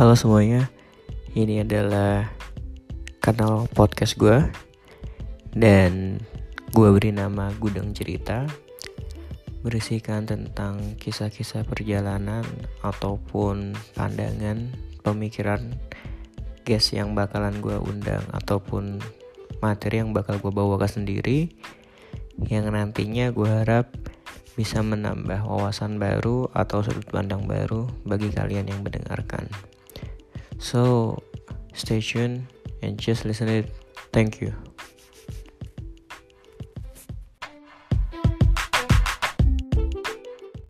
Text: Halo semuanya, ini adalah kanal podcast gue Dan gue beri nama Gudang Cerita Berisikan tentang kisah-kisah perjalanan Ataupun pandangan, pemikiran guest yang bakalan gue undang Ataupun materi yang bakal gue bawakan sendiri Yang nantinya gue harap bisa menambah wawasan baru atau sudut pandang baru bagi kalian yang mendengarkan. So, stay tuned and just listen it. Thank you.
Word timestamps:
Halo 0.00 0.16
semuanya, 0.16 0.72
ini 1.36 1.60
adalah 1.60 2.32
kanal 3.20 3.68
podcast 3.68 4.16
gue 4.16 4.48
Dan 5.52 6.16
gue 6.72 6.88
beri 6.96 7.12
nama 7.12 7.52
Gudang 7.60 7.92
Cerita 7.92 8.48
Berisikan 9.60 10.24
tentang 10.24 10.96
kisah-kisah 10.96 11.68
perjalanan 11.68 12.48
Ataupun 12.80 13.76
pandangan, 13.92 14.72
pemikiran 15.04 15.68
guest 16.64 16.96
yang 16.96 17.12
bakalan 17.12 17.60
gue 17.60 17.76
undang 17.76 18.24
Ataupun 18.32 19.04
materi 19.60 20.00
yang 20.00 20.16
bakal 20.16 20.40
gue 20.40 20.48
bawakan 20.48 21.04
sendiri 21.04 21.52
Yang 22.48 22.72
nantinya 22.72 23.36
gue 23.36 23.50
harap 23.52 23.92
bisa 24.56 24.80
menambah 24.80 25.44
wawasan 25.44 26.00
baru 26.00 26.48
atau 26.56 26.80
sudut 26.80 27.04
pandang 27.04 27.44
baru 27.44 27.84
bagi 28.08 28.32
kalian 28.32 28.64
yang 28.64 28.80
mendengarkan. 28.80 29.44
So, 30.60 31.22
stay 31.74 32.00
tuned 32.00 32.46
and 32.82 32.98
just 32.98 33.24
listen 33.24 33.48
it. 33.48 33.74
Thank 34.12 34.40
you. 34.40 34.54